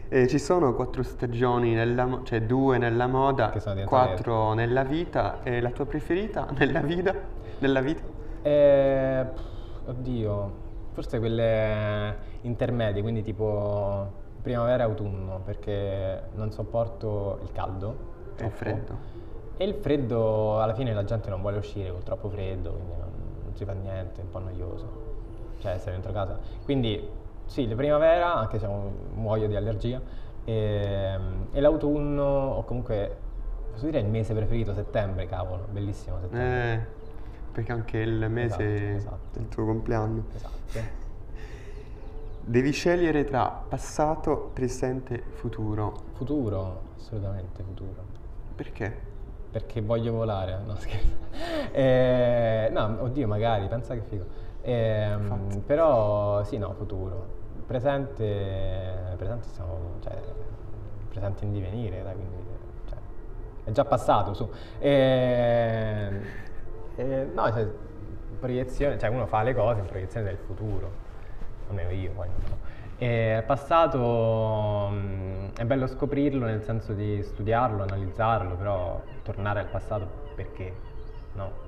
Eh, 0.09 0.27
ci 0.27 0.39
sono 0.39 0.73
quattro 0.73 1.03
stagioni, 1.03 1.73
nella 1.73 2.21
cioè 2.23 2.41
due 2.43 2.77
nella 2.77 3.07
moda, 3.07 3.51
quattro 3.83 4.53
nella 4.53 4.83
vita. 4.83 5.43
E 5.43 5.59
la 5.59 5.71
tua 5.71 5.85
preferita 5.85 6.47
nella 6.57 6.79
vita? 6.81 7.13
Nella 7.59 7.81
vita? 7.81 8.03
Eh, 8.41 9.25
pff, 9.33 9.87
oddio, 9.87 10.51
forse 10.91 11.19
quelle 11.19 12.17
intermedie, 12.41 13.01
quindi 13.01 13.21
tipo 13.21 14.25
primavera 14.41 14.83
e 14.83 14.85
autunno, 14.85 15.41
perché 15.43 16.29
non 16.35 16.51
sopporto 16.51 17.39
il 17.41 17.51
caldo. 17.51 17.97
E 18.37 18.45
il 18.45 18.51
troppo. 18.53 18.55
freddo. 18.55 18.97
E 19.57 19.65
il 19.65 19.73
freddo, 19.73 20.61
alla 20.61 20.75
fine 20.75 20.93
la 20.93 21.03
gente 21.03 21.29
non 21.31 21.41
vuole 21.41 21.57
uscire 21.57 21.91
col 21.91 22.03
troppo 22.03 22.29
freddo, 22.29 22.71
quindi 22.71 22.91
non, 22.91 23.09
non 23.43 23.55
si 23.55 23.65
fa 23.65 23.73
niente, 23.73 24.21
è 24.21 24.23
un 24.23 24.29
po' 24.29 24.39
noioso. 24.39 25.05
Cioè, 25.59 25.71
essere 25.71 25.93
dentro 25.93 26.11
casa. 26.11 26.39
Quindi, 26.63 27.09
sì, 27.45 27.67
la 27.67 27.75
primavera, 27.75 28.35
anche 28.35 28.59
se 28.59 28.67
muoio 29.15 29.47
di 29.47 29.55
allergia, 29.55 29.99
e, 30.43 31.19
e 31.51 31.59
l'autunno, 31.59 32.23
o 32.23 32.63
comunque, 32.63 33.17
posso 33.71 33.85
dire 33.85 33.99
il 33.99 34.05
mese 34.05 34.35
preferito, 34.35 34.73
settembre, 34.75 35.25
cavolo, 35.25 35.65
bellissimo 35.71 36.19
settembre. 36.19 36.73
Eh, 36.73 36.85
perché 37.51 37.71
anche 37.71 37.97
il 37.97 38.29
mese 38.29 38.75
Esatto, 38.75 38.97
esatto. 38.97 39.39
del 39.39 39.47
tuo 39.49 39.65
compleanno. 39.65 40.23
Esatto. 40.35 40.55
Devi 42.45 42.71
scegliere 42.71 43.23
tra 43.25 43.63
passato, 43.67 44.51
presente, 44.53 45.21
futuro. 45.31 45.93
Futuro, 46.13 46.81
assolutamente 46.95 47.63
futuro. 47.63 48.03
Perché? 48.55 49.15
Perché 49.51 49.81
voglio 49.81 50.13
volare, 50.13 50.57
no 50.65 50.75
scherzo. 50.75 51.25
Eh, 51.71 52.69
no, 52.71 52.97
oddio, 53.01 53.27
magari, 53.27 53.67
pensa 53.67 53.93
che 53.93 54.01
figo. 54.01 54.25
Infatti. 54.63 55.59
però 55.59 56.43
sì, 56.43 56.57
no, 56.57 56.73
futuro. 56.73 57.35
Presente, 57.67 59.13
presente 59.17 59.47
siamo, 59.49 59.99
cioè, 60.01 60.17
presente 61.09 61.45
in 61.45 61.51
divenire, 61.51 62.01
dai, 62.01 62.15
quindi, 62.15 62.35
cioè, 62.89 62.97
è 63.65 63.71
già 63.71 63.85
passato, 63.85 64.33
su. 64.33 64.49
Ehm, 64.79 66.21
eh, 66.95 67.29
no, 67.33 67.51
cioè, 67.51 67.67
proiezione, 68.39 68.97
cioè 68.97 69.09
uno 69.09 69.25
fa 69.27 69.43
le 69.43 69.53
cose 69.53 69.79
in 69.81 69.85
proiezione 69.85 70.25
del 70.25 70.37
futuro, 70.37 70.91
almeno 71.69 71.91
io 71.91 72.11
poi 72.11 72.27
non 72.27 72.41
so. 72.47 72.66
E 72.99 73.43
passato 73.45 74.89
mm, 74.91 75.49
è 75.55 75.63
bello 75.65 75.85
scoprirlo 75.85 76.45
nel 76.45 76.63
senso 76.63 76.93
di 76.93 77.21
studiarlo, 77.21 77.83
analizzarlo, 77.83 78.55
però 78.55 79.01
tornare 79.23 79.59
al 79.59 79.67
passato 79.67 80.07
perché? 80.35 80.73
No. 81.33 81.65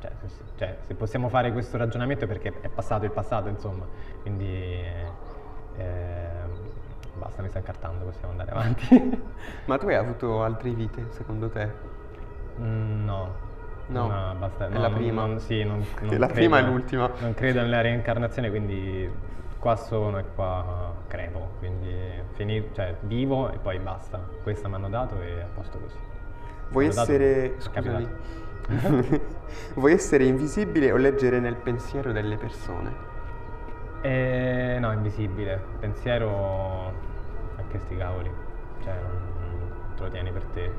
Cioè 0.00 0.10
cioè, 0.56 0.76
se 0.86 0.94
possiamo 0.94 1.28
fare 1.28 1.52
questo 1.52 1.76
ragionamento 1.76 2.24
è 2.24 2.28
perché 2.28 2.52
è 2.60 2.68
passato 2.68 3.04
il 3.04 3.10
passato, 3.10 3.48
insomma. 3.48 3.84
Quindi 4.22 4.46
eh, 4.46 5.10
ehm, 5.76 6.50
basta, 7.14 7.42
mi 7.42 7.48
sto 7.48 7.58
incartando, 7.58 8.04
possiamo 8.04 8.30
andare 8.30 8.50
avanti. 8.52 9.22
Ma 9.66 9.76
tu 9.76 9.88
hai 9.88 9.96
avuto 9.96 10.42
altre 10.42 10.70
vite, 10.70 11.06
secondo 11.10 11.48
te? 11.48 11.68
Mm, 12.60 13.04
no. 13.04 13.44
No, 13.88 14.34
basta. 14.38 14.66
è 14.66 14.70
no, 14.70 14.80
la 14.80 14.90
prima. 14.90 15.26
non- 15.26 15.40
sì, 15.40 15.62
non, 15.62 15.84
non 16.00 16.18
la 16.18 16.26
prima 16.26 16.56
credo- 16.56 16.68
è 16.68 16.72
l'ultima. 16.72 17.10
Non 17.20 17.34
credo 17.34 17.60
nella 17.60 17.80
reincarnazione, 17.80 18.50
quindi 18.50 19.08
qua 19.58 19.76
sono 19.76 20.18
e 20.18 20.24
qua 20.34 20.94
crepo. 21.06 21.54
Quindi 21.58 21.94
fini- 22.32 22.70
cioè, 22.72 22.96
vivo 23.02 23.50
e 23.52 23.58
poi 23.58 23.78
basta. 23.80 24.18
Questa 24.42 24.68
mi 24.68 24.74
hanno 24.74 24.88
dato 24.88 25.20
e 25.20 25.40
a 25.40 25.48
posto 25.48 25.78
così. 25.78 25.98
Vuoi 26.68 26.86
dato- 26.92 27.12
essere... 27.12 27.56
è 27.56 27.60
Scusami. 27.60 28.08
Vuoi 29.74 29.92
essere 29.92 30.24
invisibile 30.24 30.90
o 30.92 30.96
leggere 30.96 31.38
nel 31.40 31.56
pensiero 31.56 32.12
delle 32.12 32.36
persone? 32.36 33.04
Eh, 34.00 34.78
no, 34.80 34.92
invisibile. 34.92 35.74
Pensiero 35.80 36.88
a 37.56 37.64
che 37.66 37.78
sti 37.78 37.96
cavoli. 37.96 38.30
Cioè, 38.82 38.94
non 39.02 39.94
te 39.94 40.02
lo 40.02 40.08
tieni 40.10 40.32
per 40.32 40.44
te. 40.46 40.72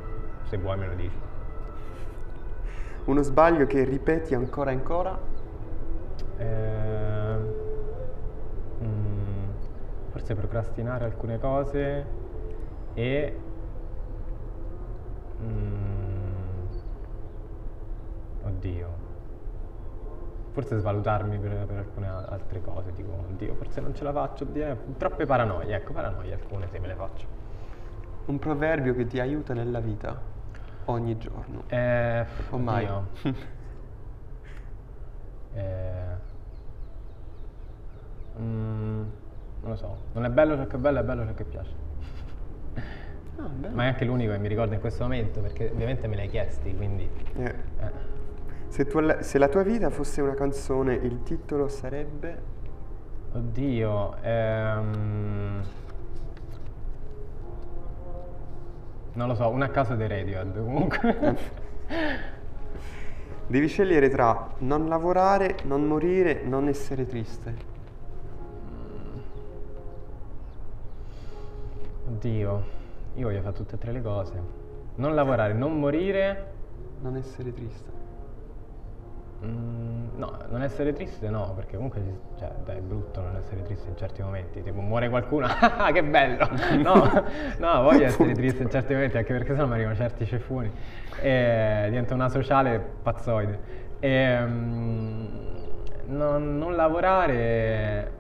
Se 0.44 0.58
vuoi 0.58 0.78
me 0.78 0.88
lo 0.88 0.96
dici. 0.96 1.18
Uno 3.06 3.22
sbaglio 3.24 3.66
che 3.66 3.84
ripeti 3.84 4.36
ancora 4.36 4.72
e 4.72 4.74
ancora? 4.74 5.20
Eh, 6.38 6.97
forse 10.28 10.36
procrastinare 10.36 11.06
alcune 11.06 11.40
cose 11.40 12.06
e 12.94 13.40
mm, 15.42 16.66
oddio 18.44 18.88
forse 20.52 20.80
svalutarmi 20.80 21.38
per, 21.38 21.66
per 21.66 21.78
alcune 21.78 22.08
altre 22.08 22.62
cose 22.62 22.92
dico 22.94 23.12
oddio 23.30 23.54
forse 23.56 23.80
non 23.80 23.96
ce 23.96 24.04
la 24.04 24.12
faccio 24.12 24.44
oddio, 24.44 24.66
eh, 24.66 24.78
troppe 24.98 25.26
paranoie 25.26 25.74
ecco 25.76 25.94
paranoie 25.94 26.34
alcune 26.34 26.68
se 26.68 26.80
me 26.80 26.88
le 26.88 26.96
faccio 26.96 27.26
Un 28.26 28.40
proverbio 28.40 28.94
che 28.94 29.08
ti 29.08 29.22
aiuta 29.22 29.54
nella 29.54 29.80
vita 29.80 30.20
ogni 30.86 31.18
giorno. 31.18 31.64
eh, 31.68 32.26
O 32.50 32.58
mai? 32.58 32.86
oddio. 32.86 33.06
Eh, 35.54 36.16
mm, 38.40 39.04
non 39.62 39.72
lo 39.72 39.76
so, 39.76 39.98
non 40.14 40.26
è 40.26 40.30
bello 40.30 40.56
ciò 40.56 40.68
che 40.68 40.76
è 40.76 40.80
bello, 40.80 41.00
è 41.00 41.04
bello 41.04 41.26
ciò 41.26 41.34
che 41.34 41.44
piace. 41.44 41.72
Ah. 43.38 43.50
Ma 43.72 43.84
è 43.84 43.88
anche 43.88 44.06
l'unico 44.06 44.32
che 44.32 44.40
mi 44.40 44.48
ricordo 44.48 44.74
in 44.74 44.80
questo 44.80 45.04
momento, 45.04 45.42
perché 45.42 45.70
ovviamente 45.72 46.08
me 46.08 46.16
l'hai 46.16 46.30
chiesti, 46.30 46.76
quindi... 46.76 47.10
Eh, 47.36 47.44
eh. 47.46 48.16
Se, 48.68 48.86
tu- 48.86 49.20
se 49.20 49.38
la 49.38 49.48
tua 49.48 49.64
vita 49.64 49.90
fosse 49.90 50.22
una 50.22 50.34
canzone, 50.34 50.94
il 50.96 51.24
titolo 51.24 51.68
sarebbe... 51.68 52.56
Oddio, 53.34 54.16
ehm... 54.22 55.64
Non 59.14 59.28
lo 59.28 59.36
so, 59.36 59.50
un 59.50 59.62
a 59.64 59.70
caso 59.70 59.96
dei 59.96 60.08
Radiohead 60.08 60.58
comunque. 60.58 61.38
Devi 63.48 63.68
scegliere 63.68 64.10
tra 64.10 64.50
non 64.60 64.88
lavorare, 64.88 65.58
non 65.64 65.86
morire, 65.86 66.44
non 66.44 66.68
essere 66.68 67.06
triste. 67.06 67.77
Oddio, 72.08 72.64
io 73.16 73.28
voglio 73.28 73.42
fare 73.42 73.54
tutte 73.56 73.76
e 73.76 73.78
tre 73.78 73.92
le 73.92 74.02
cose. 74.02 74.42
Non 74.96 75.14
lavorare, 75.14 75.54
non 75.54 75.78
morire... 75.80 76.56
Non 77.00 77.16
essere 77.16 77.54
triste. 77.54 77.92
Mm, 79.46 80.08
no, 80.16 80.36
non 80.50 80.64
essere 80.64 80.94
triste 80.94 81.30
no, 81.30 81.54
perché 81.54 81.76
comunque 81.76 82.02
ci- 82.02 82.40
cioè, 82.40 82.50
dai, 82.64 82.78
è 82.78 82.82
brutto 82.82 83.22
non 83.22 83.36
essere 83.36 83.62
triste 83.62 83.90
in 83.90 83.96
certi 83.96 84.24
momenti, 84.24 84.64
tipo 84.64 84.82
muore 84.82 85.10
qualcuno, 85.10 85.46
ah 85.46 85.92
che 85.94 86.04
bello! 86.04 86.50
No, 86.82 87.24
no, 87.60 87.82
voglio 87.84 88.06
essere 88.06 88.34
triste 88.34 88.64
in 88.64 88.72
certi 88.72 88.94
momenti 88.94 89.18
anche 89.18 89.32
perché 89.34 89.54
sennò 89.54 89.68
mi 89.68 89.74
arrivano 89.74 89.96
certi 89.96 90.26
ceffoni 90.26 90.72
e 91.22 91.86
diventa 91.90 92.16
una 92.16 92.30
sociale 92.30 92.80
pazzoide. 93.04 93.60
E, 94.00 94.40
mm, 94.40 95.26
non, 96.08 96.58
non 96.58 96.76
lavorare, 96.76 98.12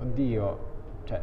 oddio, 0.00 0.58
cioè, 1.04 1.20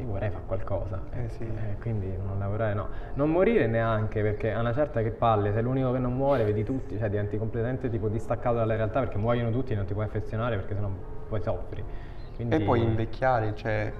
io 0.00 0.06
vorrei 0.06 0.30
fare 0.30 0.44
qualcosa, 0.46 1.00
Eh 1.12 1.28
sì. 1.28 1.44
eh, 1.44 1.76
quindi 1.80 2.10
non 2.26 2.38
lavorare 2.38 2.74
no. 2.74 2.88
Non 3.14 3.30
morire 3.30 3.66
neanche 3.66 4.22
perché 4.22 4.52
a 4.52 4.60
una 4.60 4.72
certa 4.72 5.02
che 5.02 5.10
palle, 5.10 5.52
sei 5.52 5.62
l'unico 5.62 5.92
che 5.92 5.98
non 5.98 6.14
muore, 6.14 6.44
vedi 6.44 6.64
tutti, 6.64 6.98
cioè 6.98 7.08
diventi 7.08 7.36
completamente 7.38 7.90
tipo 7.90 8.08
distaccato 8.08 8.56
dalla 8.56 8.76
realtà 8.76 9.00
perché 9.00 9.18
muoiono 9.18 9.50
tutti 9.50 9.72
e 9.72 9.76
non 9.76 9.84
ti 9.84 9.92
puoi 9.92 10.06
affezionare 10.06 10.56
perché 10.56 10.74
sennò 10.74 10.90
poi 11.28 11.42
soffri. 11.42 11.84
Quindi... 12.34 12.54
E 12.56 12.60
poi 12.60 12.82
invecchiare, 12.82 13.54
cioè... 13.54 13.92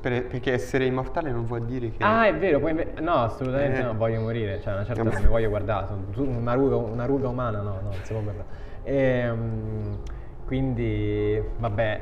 per- 0.00 0.26
perché 0.26 0.52
essere 0.52 0.84
immortale 0.84 1.30
non 1.30 1.44
vuol 1.44 1.64
dire 1.64 1.90
che... 1.90 2.04
Ah, 2.04 2.26
è 2.26 2.34
vero, 2.34 2.60
poi 2.60 2.70
inve- 2.70 2.94
no, 3.00 3.14
assolutamente 3.14 3.80
Eh. 3.80 3.82
no, 3.82 3.94
voglio 3.94 4.20
morire, 4.20 4.60
cioè 4.60 4.74
una 4.74 4.84
certa 4.84 5.02
non 5.02 5.20
mi 5.20 5.28
voglio 5.28 5.48
guardare, 5.48 5.86
una 6.16 6.54
ruga, 6.54 6.76
una 6.76 7.04
ruga 7.06 7.28
umana, 7.28 7.60
no, 7.60 7.74
no, 7.74 7.80
non 7.90 8.04
si 8.04 8.12
può 8.12 8.22
guardare. 8.22 8.46
Ehm, 8.84 9.98
quindi, 10.46 11.42
vabbè, 11.58 12.00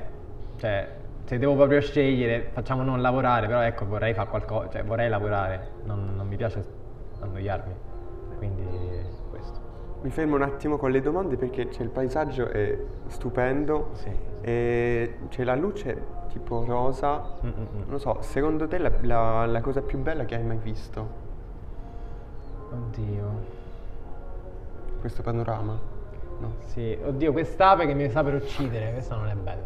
cioè, 0.56 0.96
se 1.28 1.36
devo 1.38 1.54
proprio 1.56 1.78
scegliere, 1.82 2.48
facciamo 2.54 2.82
non 2.82 3.02
lavorare, 3.02 3.46
però 3.46 3.60
ecco, 3.60 3.84
vorrei 3.84 4.14
fare 4.14 4.30
qualcosa, 4.30 4.70
cioè 4.70 4.82
vorrei 4.82 5.10
lavorare, 5.10 5.72
non, 5.84 6.14
non 6.16 6.26
mi 6.26 6.36
piace 6.36 6.64
annoiarmi, 7.20 7.74
quindi 8.38 8.64
questo. 9.28 9.60
Mi 10.00 10.08
fermo 10.08 10.36
un 10.36 10.42
attimo 10.42 10.78
con 10.78 10.90
le 10.90 11.02
domande 11.02 11.36
perché 11.36 11.68
c'è 11.68 11.82
il 11.82 11.90
paesaggio 11.90 12.48
è 12.48 12.78
stupendo 13.08 13.90
Sì. 13.92 14.10
e 14.40 15.18
c'è 15.28 15.44
la 15.44 15.54
luce 15.54 16.02
tipo 16.28 16.64
rosa. 16.64 17.22
Mm, 17.44 17.48
mm, 17.48 17.52
mm. 17.60 17.78
Non 17.80 17.86
lo 17.88 17.98
so, 17.98 18.16
secondo 18.22 18.66
te 18.66 18.78
la, 18.78 18.90
la- 19.02 19.44
la 19.44 19.60
cosa 19.60 19.82
più 19.82 19.98
bella 19.98 20.24
che 20.24 20.34
hai 20.34 20.44
mai 20.44 20.58
visto? 20.62 21.26
Oddio. 22.70 23.56
Questo 25.00 25.22
panorama? 25.22 25.78
No. 26.40 26.52
Sì, 26.66 26.96
oddio, 27.04 27.32
quest'ape 27.32 27.86
che 27.86 27.94
mi 27.94 28.08
sta 28.08 28.22
per 28.22 28.34
uccidere, 28.34 28.92
questa 28.92 29.16
non 29.16 29.26
è 29.28 29.34
bella. 29.34 29.64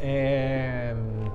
Ehm, 0.00 1.30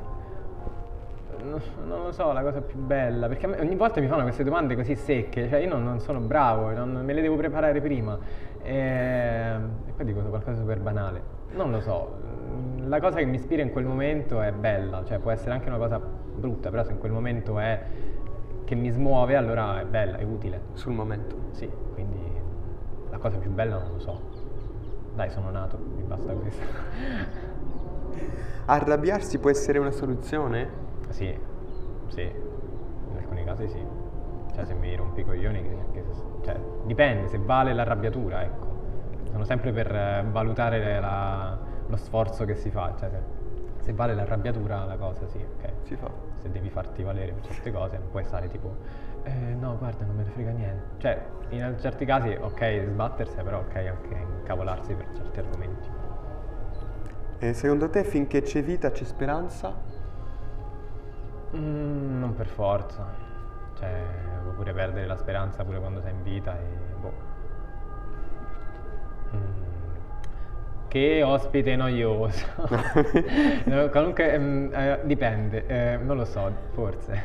no- 1.43 1.60
non 1.86 2.03
lo 2.05 2.12
so, 2.12 2.31
la 2.31 2.41
cosa 2.41 2.62
più 2.62 2.79
bella, 2.79 3.27
perché 3.27 3.46
me 3.48 3.60
ogni 3.60 3.75
volta 3.75 4.00
mi 4.01 4.08
fanno 4.08 4.24
queste 4.24 4.43
domande 4.43 4.75
così 4.75 4.96
secche, 4.96 5.48
cioè 5.48 5.60
io 5.60 5.69
non, 5.69 5.84
non 5.84 6.00
sono 6.00 6.19
bravo, 6.19 6.72
non- 6.72 7.01
me 7.05 7.13
le 7.13 7.22
devo 7.22 7.36
preparare 7.36 7.79
prima. 7.81 8.17
Ehm, 8.63 9.69
E, 9.88 9.91
poi 9.91 10.05
dico 10.05 10.22
qualcosa 10.22 10.51
di 10.53 10.58
super 10.60 10.79
banale. 10.79 11.22
Non 11.51 11.72
lo 11.72 11.81
so, 11.81 12.17
la 12.86 13.00
cosa 13.00 13.17
che 13.17 13.25
mi 13.25 13.36
ispira 13.36 13.62
in 13.62 13.72
quel 13.72 13.86
momento 13.86 14.41
è 14.41 14.51
bella, 14.51 15.03
cioè 15.05 15.19
può 15.19 15.31
essere 15.31 15.51
anche 15.51 15.67
una 15.67 15.77
cosa 15.77 16.00
brutta, 16.00 16.69
però 16.69 16.84
se 16.84 16.91
in 16.93 16.98
quel 17.00 17.12
momento 17.12 17.60
è 17.60 17.79
che 18.63 18.75
mi 18.75 18.89
smuove, 18.89 19.36
allora 19.36 19.81
è 19.81 19.86
bella, 19.86 20.17
è 20.17 20.24
utile. 20.24 20.62
Sul 20.74 20.93
momento. 20.93 21.36
Sì, 21.51 21.69
quindi 21.93 22.19
la 23.10 23.17
cosa 23.17 23.38
più 23.38 23.50
bella 23.51 23.77
non 23.79 23.91
lo 23.93 24.00
so. 24.00 24.22
Dai, 25.13 25.29
sono 25.29 25.51
nato, 25.51 25.77
mi 25.95 26.03
basta 26.03 26.33
questo. 26.33 26.63
Arrabbiarsi 28.65 29.39
può 29.39 29.49
essere 29.49 29.79
una 29.79 29.91
soluzione? 29.91 30.87
sì, 31.09 31.35
sì, 32.07 32.21
in 32.21 33.17
alcuni 33.17 33.43
casi 33.43 33.67
sì. 33.67 33.83
Cioè 34.53 34.65
se 34.65 34.73
mi 34.73 34.95
rompi 34.95 35.21
i 35.21 35.25
coglioni, 35.25 35.61
che, 35.61 35.77
che- 35.93 36.03
cioè, 36.43 36.59
dipende, 36.83 37.27
se 37.27 37.39
vale 37.39 37.73
l'arrabbiatura, 37.73 38.43
ecco. 38.43 38.67
Sono 39.31 39.43
sempre 39.43 39.71
per 39.71 39.93
eh, 39.93 40.25
valutare 40.29 40.99
la- 40.99 41.57
lo 41.87 41.95
sforzo 41.95 42.45
che 42.45 42.55
si 42.55 42.69
fa, 42.69 42.93
cioè 42.99 43.09
se, 43.09 43.21
se 43.89 43.96
vale 43.96 44.13
l'arrabbiatura 44.13 44.86
la 44.86 44.98
cosa 44.98 45.27
sì, 45.27 45.38
ok. 45.38 45.72
Si 45.81 45.96
fa. 45.96 46.12
Se 46.41 46.51
devi 46.51 46.69
farti 46.69 47.01
valere 47.01 47.31
per 47.31 47.43
certe 47.43 47.72
cose 47.72 47.98
non 47.98 48.12
puoi 48.12 48.24
stare 48.24 48.48
tipo, 48.48 48.75
eh, 49.24 49.31
no 49.31 49.77
guarda 49.77 50.05
non 50.05 50.15
me 50.15 50.24
ne 50.24 50.29
frega 50.29 50.51
niente. 50.51 50.84
Cioè 50.98 51.25
in 51.50 51.75
certi 51.79 52.05
casi 52.05 52.38
ok 52.39 52.84
sbattersi, 52.86 53.36
però 53.41 53.60
ok 53.60 53.75
anche 53.75 54.25
incavolarsi 54.41 54.93
per 54.93 55.08
certi 55.15 55.39
argomenti. 55.39 55.89
E 57.39 57.53
secondo 57.53 57.89
te 57.89 58.03
finché 58.03 58.43
c'è 58.43 58.62
vita 58.62 58.91
c'è 58.91 59.05
speranza? 59.05 59.74
Mm, 61.55 62.19
non 62.19 62.36
per 62.36 62.46
forza, 62.46 63.08
cioè 63.79 64.03
puoi 64.43 64.53
pure 64.53 64.72
perdere 64.72 65.08
la 65.08 65.17
speranza 65.17 65.63
pure 65.63 65.79
quando 65.79 66.00
sei 66.01 66.12
in 66.12 66.22
vita 66.22 66.55
e 66.55 66.65
boh. 67.01 67.13
Mm. 69.34 69.68
Che 70.89 71.22
ospite 71.22 71.75
noioso. 71.75 72.46
No, 73.65 73.89
Comunque 73.89 74.38
mm, 74.39 74.74
eh, 74.74 75.00
dipende, 75.03 75.65
eh, 75.67 75.98
non 75.98 76.17
lo 76.17 76.25
so, 76.25 76.51
forse. 76.72 77.24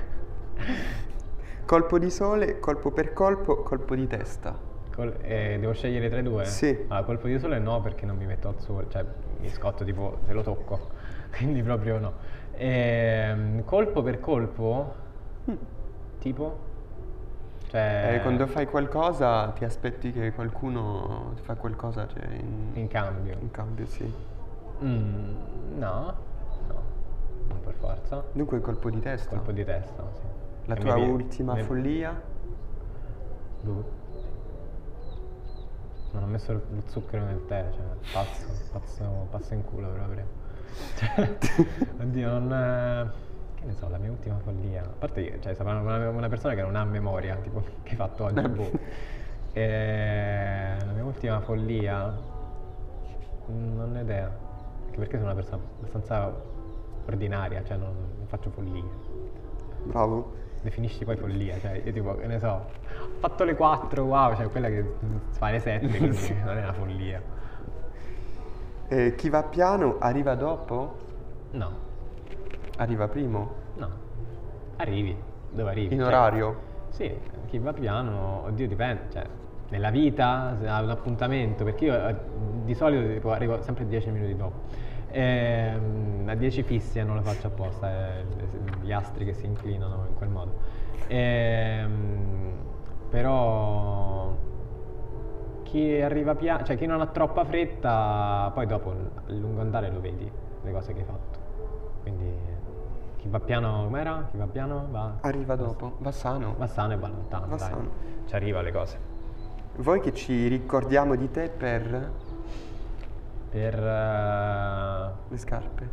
Colpo 1.64 1.98
di 1.98 2.10
sole, 2.10 2.60
colpo 2.60 2.90
per 2.90 3.14
colpo, 3.14 3.62
colpo 3.62 3.94
di 3.94 4.06
testa. 4.06 4.54
Col- 4.94 5.16
eh, 5.22 5.56
devo 5.58 5.72
scegliere 5.72 6.10
tra 6.10 6.18
i 6.18 6.22
due? 6.22 6.44
Sì. 6.44 6.84
Allora, 6.88 7.06
colpo 7.06 7.26
di 7.26 7.38
sole 7.38 7.58
no 7.58 7.80
perché 7.80 8.04
non 8.04 8.18
mi 8.18 8.26
metto 8.26 8.48
al 8.48 8.60
sole, 8.60 8.84
cioè 8.90 9.02
mi 9.40 9.48
scotto 9.48 9.82
tipo 9.82 10.18
se 10.26 10.34
lo 10.34 10.42
tocco, 10.42 10.90
quindi 11.34 11.62
proprio 11.62 11.98
no. 11.98 12.12
Ehm, 12.56 13.64
colpo 13.64 14.02
per 14.02 14.20
colpo? 14.20 14.94
Tipo? 16.18 16.63
Cioè... 17.74 18.14
Eh, 18.14 18.20
quando 18.22 18.46
fai 18.46 18.66
qualcosa 18.68 19.48
ti 19.48 19.64
aspetti 19.64 20.12
che 20.12 20.32
qualcuno 20.32 21.32
ti 21.34 21.42
fa 21.42 21.56
qualcosa 21.56 22.06
cioè, 22.06 22.22
in, 22.36 22.70
In 22.74 22.86
cambio? 22.86 23.34
in 23.40 23.50
cambio, 23.50 23.84
sì. 23.86 24.04
Mm, 24.80 25.34
no, 25.78 26.14
no, 26.68 26.82
non 27.48 27.60
per 27.64 27.74
forza. 27.74 28.22
Dunque 28.30 28.60
colpo 28.60 28.90
di 28.90 29.00
testa. 29.00 29.30
Colpo 29.30 29.50
di 29.50 29.64
testa, 29.64 30.04
sì. 30.14 30.22
La 30.66 30.74
E 30.76 30.78
tua 30.78 30.94
viene- 30.94 31.10
ultima 31.10 31.54
mi- 31.54 31.62
follia? 31.62 32.22
Boh. 33.62 33.84
Non 36.12 36.22
ho 36.22 36.26
messo 36.26 36.52
lo 36.52 36.62
zucchero 36.86 37.24
nel 37.24 37.44
tè, 37.46 37.66
cioè 37.72 38.12
pazzo, 38.12 38.46
pazzo, 38.70 39.26
pazzo 39.30 39.52
in 39.54 39.64
culo 39.64 39.88
proprio. 39.88 40.24
Cioè, 40.94 41.36
oddio, 42.00 42.38
non... 42.38 42.52
eh, 42.52 43.10
Che 43.64 43.70
ne 43.70 43.76
so, 43.76 43.88
la 43.88 43.96
mia 43.96 44.10
ultima 44.10 44.36
follia. 44.40 44.82
A 44.82 44.92
parte 44.98 45.24
che, 45.24 45.40
cioè, 45.40 45.54
sarà 45.54 45.80
una, 45.80 46.10
una 46.10 46.28
persona 46.28 46.52
che 46.54 46.60
non 46.60 46.76
ha 46.76 46.84
memoria, 46.84 47.36
tipo, 47.36 47.62
che 47.82 47.90
hai 47.92 47.96
fatto 47.96 48.24
oggi, 48.24 48.46
boh. 48.48 48.70
Eh, 49.56 50.74
la 50.84 50.92
mia 50.92 51.04
ultima 51.04 51.38
follia... 51.40 52.12
mm, 53.50 53.76
Non 53.76 53.96
ho 53.96 54.00
idea. 54.00 54.26
Anche 54.84 54.98
perché 54.98 55.12
sono 55.16 55.30
una 55.30 55.34
persona 55.34 55.62
abbastanza 55.78 56.34
ordinaria, 57.06 57.62
cioè 57.64 57.76
non, 57.76 57.94
non 58.18 58.26
faccio 58.26 58.50
follie. 58.50 58.82
Bravo. 59.84 60.34
Definisci 60.60 61.04
poi 61.04 61.16
follia, 61.16 61.58
cioè 61.60 61.80
io 61.84 61.92
tipo, 61.92 62.16
che 62.16 62.26
ne 62.26 62.38
so, 62.40 62.48
ho 62.48 62.66
fatto 63.20 63.44
le 63.44 63.54
4, 63.54 64.02
wow, 64.02 64.34
cioè 64.34 64.48
quella 64.50 64.68
che 64.68 64.84
fa 65.30 65.50
le 65.50 65.60
7, 65.60 65.86
quindi 65.96 66.34
non 66.44 66.56
è 66.58 66.62
una 66.62 66.72
follia. 66.72 67.22
Eh, 68.88 69.14
chi 69.14 69.30
va 69.30 69.42
piano 69.44 69.98
arriva 70.00 70.34
dopo? 70.34 70.96
No, 71.52 71.84
Arriva 72.76 73.06
primo? 73.06 73.62
No. 73.76 73.88
Arrivi, 74.76 75.16
dove 75.50 75.70
arrivi? 75.70 75.94
In 75.94 76.00
Cioè, 76.00 76.08
orario? 76.08 76.56
Sì, 76.88 77.12
chi 77.46 77.58
va 77.58 77.72
piano, 77.72 78.42
oddio 78.46 78.68
dipende, 78.68 79.02
cioè 79.10 79.24
nella 79.68 79.90
vita 79.90 80.56
se 80.60 80.68
ha 80.68 80.80
un 80.80 80.90
appuntamento, 80.90 81.64
perché 81.64 81.84
io 81.86 82.08
eh, 82.08 82.16
di 82.64 82.74
solito 82.74 83.12
tipo, 83.12 83.32
arrivo 83.32 83.60
sempre 83.62 83.86
10 83.86 84.10
minuti 84.10 84.36
dopo. 84.36 84.92
Ehm, 85.10 86.24
a 86.26 86.34
10 86.34 86.62
fissi 86.62 86.98
e 86.98 87.04
non 87.04 87.16
lo 87.16 87.22
faccio 87.22 87.48
apposta, 87.48 87.90
eh, 87.90 88.24
gli 88.82 88.92
astri 88.92 89.24
che 89.24 89.32
si 89.34 89.46
inclinano 89.46 90.06
in 90.08 90.14
quel 90.14 90.28
modo. 90.28 90.52
Ehm, 91.06 92.52
però 93.10 94.36
chi 95.62 96.00
arriva 96.00 96.34
piano, 96.34 96.64
cioè 96.64 96.76
chi 96.76 96.86
non 96.86 97.00
ha 97.00 97.06
troppa 97.06 97.44
fretta, 97.44 98.50
poi 98.54 98.66
dopo 98.66 98.90
a 98.90 99.32
lungo 99.32 99.60
andare 99.60 99.90
lo 99.90 100.00
vedi, 100.00 100.30
le 100.62 100.72
cose 100.72 100.92
che 100.92 101.00
hai 101.00 101.04
fatto. 101.04 101.38
Quindi 102.02 102.32
chi 103.24 103.30
va 103.30 103.40
piano, 103.40 103.84
com'era? 103.84 104.26
Chi 104.30 104.36
va 104.36 104.46
piano 104.46 104.86
va... 104.90 105.16
Arriva 105.22 105.56
dopo. 105.56 105.96
Va 106.00 106.12
sano. 106.12 106.56
Va 106.58 106.66
sano 106.66 106.92
e 106.92 106.96
va 106.98 107.08
lontano, 107.08 107.46
Va 107.46 107.56
dai. 107.56 107.70
sano. 107.70 107.90
Ci 108.26 108.34
arriva 108.34 108.60
le 108.60 108.70
cose. 108.70 108.98
Voi 109.76 110.00
che 110.00 110.12
ci 110.12 110.46
ricordiamo 110.46 111.14
di 111.16 111.30
te 111.30 111.48
per 111.48 112.10
Per... 113.48 113.74
eh, 113.74 115.10
le 115.26 115.38
scarpe? 115.38 115.88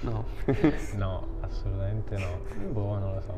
No. 0.00 0.24
no, 0.96 1.26
assolutamente 1.42 2.16
no. 2.16 2.70
Boh, 2.70 2.96
non 2.98 3.12
lo 3.12 3.20
so. 3.20 3.34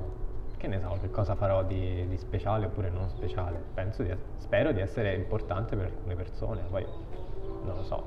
Che 0.57 0.69
ne 0.69 0.79
so, 0.81 0.97
che 1.01 1.11
cosa 1.11 1.35
farò 1.35 1.65
di, 1.65 2.07
di 2.07 2.17
speciale 2.19 2.67
oppure 2.67 2.91
non 2.91 3.09
speciale. 3.09 3.61
Penso 3.75 4.05
di, 4.05 4.17
spero 4.37 4.71
di 4.71 4.79
essere 4.79 5.15
importante 5.17 5.75
per 5.75 5.87
alcune 5.87 6.15
persone, 6.15 6.61
poi 6.71 6.87
non 7.65 7.75
lo 7.75 7.83
so. 7.83 8.05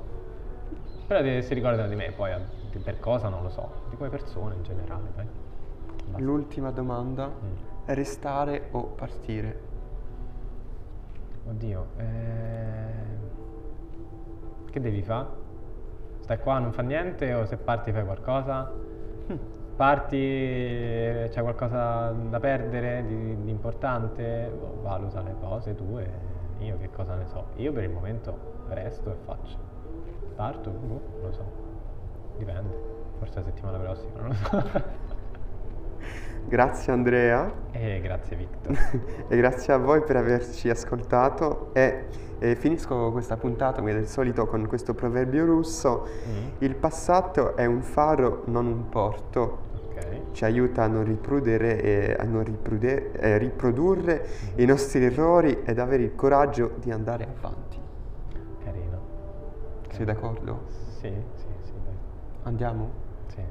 Che 1.06 1.42
si 1.42 1.52
ricordano 1.52 1.88
di 1.88 1.94
me, 1.94 2.10
poi 2.12 2.32
di- 2.76 2.82
per 2.82 3.00
cosa 3.00 3.28
non 3.28 3.42
lo 3.42 3.50
so. 3.50 3.70
Di 3.90 3.96
come 3.96 4.08
persone 4.08 4.54
in 4.54 4.62
generale, 4.62 5.10
dai. 5.14 5.26
Basta. 6.06 6.22
L'ultima 6.22 6.70
domanda. 6.70 7.28
Mm. 7.28 7.52
Restare 7.86 8.68
o 8.72 8.82
partire? 8.82 9.60
Oddio, 11.48 11.86
eh... 11.96 13.04
che 14.70 14.80
devi 14.80 15.02
fare? 15.02 15.44
Stai 16.20 16.40
qua, 16.40 16.58
non 16.58 16.72
fa 16.72 16.82
niente 16.82 17.32
o 17.34 17.44
se 17.46 17.56
parti 17.56 17.92
fai 17.92 18.04
qualcosa? 18.04 18.72
Parti, 19.76 20.16
c'è 20.16 21.42
qualcosa 21.42 22.10
da 22.10 22.40
perdere 22.40 23.04
di, 23.06 23.42
di 23.42 23.50
importante? 23.50 24.50
Boh, 24.58 24.80
Valuta 24.82 25.20
le 25.20 25.34
cose 25.38 25.74
tu 25.74 25.98
e 25.98 26.08
io 26.64 26.78
che 26.78 26.90
cosa 26.90 27.14
ne 27.14 27.26
so. 27.26 27.48
Io 27.56 27.72
per 27.72 27.84
il 27.84 27.90
momento 27.90 28.64
resto 28.68 29.12
e 29.12 29.16
faccio. 29.24 29.58
Parto? 30.34 30.70
Boh, 30.70 31.00
non 31.20 31.20
lo 31.20 31.32
so. 31.32 31.65
Dipende. 32.38 32.84
Forse 33.18 33.38
la 33.38 33.44
settimana 33.44 33.78
prossima, 33.78 34.20
non 34.20 34.28
lo 34.28 34.34
so. 34.34 35.04
Grazie 36.48 36.92
Andrea 36.92 37.52
e 37.72 38.00
grazie 38.00 38.36
Victor. 38.36 38.76
e 39.26 39.36
grazie 39.36 39.72
a 39.72 39.78
voi 39.78 40.02
per 40.02 40.14
averci 40.14 40.70
ascoltato 40.70 41.70
e, 41.72 42.04
e 42.38 42.54
finisco 42.54 43.10
questa 43.10 43.36
puntata 43.36 43.80
come 43.80 43.92
del 43.92 44.06
solito 44.06 44.46
con 44.46 44.64
questo 44.68 44.94
proverbio 44.94 45.44
russo. 45.44 46.06
Mm, 46.28 46.46
Il 46.58 46.76
passato 46.76 47.56
è 47.56 47.64
un 47.66 47.82
faro, 47.82 48.42
non 48.46 48.66
un 48.66 48.88
porto. 48.88 49.58
ok. 49.90 50.20
Ci 50.30 50.44
aiuta 50.44 50.84
a 50.84 50.86
non 50.86 51.02
riprudere 51.02 51.82
e 51.82 52.16
a 52.16 52.22
non 52.22 52.44
riprude- 52.44 53.10
eh, 53.12 53.38
riprodurre 53.38 54.24
i 54.54 54.64
nostri 54.66 55.04
errori 55.04 55.62
ed 55.64 55.80
avere 55.80 56.04
il 56.04 56.14
coraggio 56.14 56.74
di 56.76 56.92
andare 56.92 57.24
avanti. 57.24 57.76
Carino. 58.62 59.00
Sei 59.90 60.04
d'accordo? 60.04 60.60
Sì, 61.00 61.12
sì. 61.34 61.45
Andiamo? 62.46 62.90
Sì. 63.26 63.42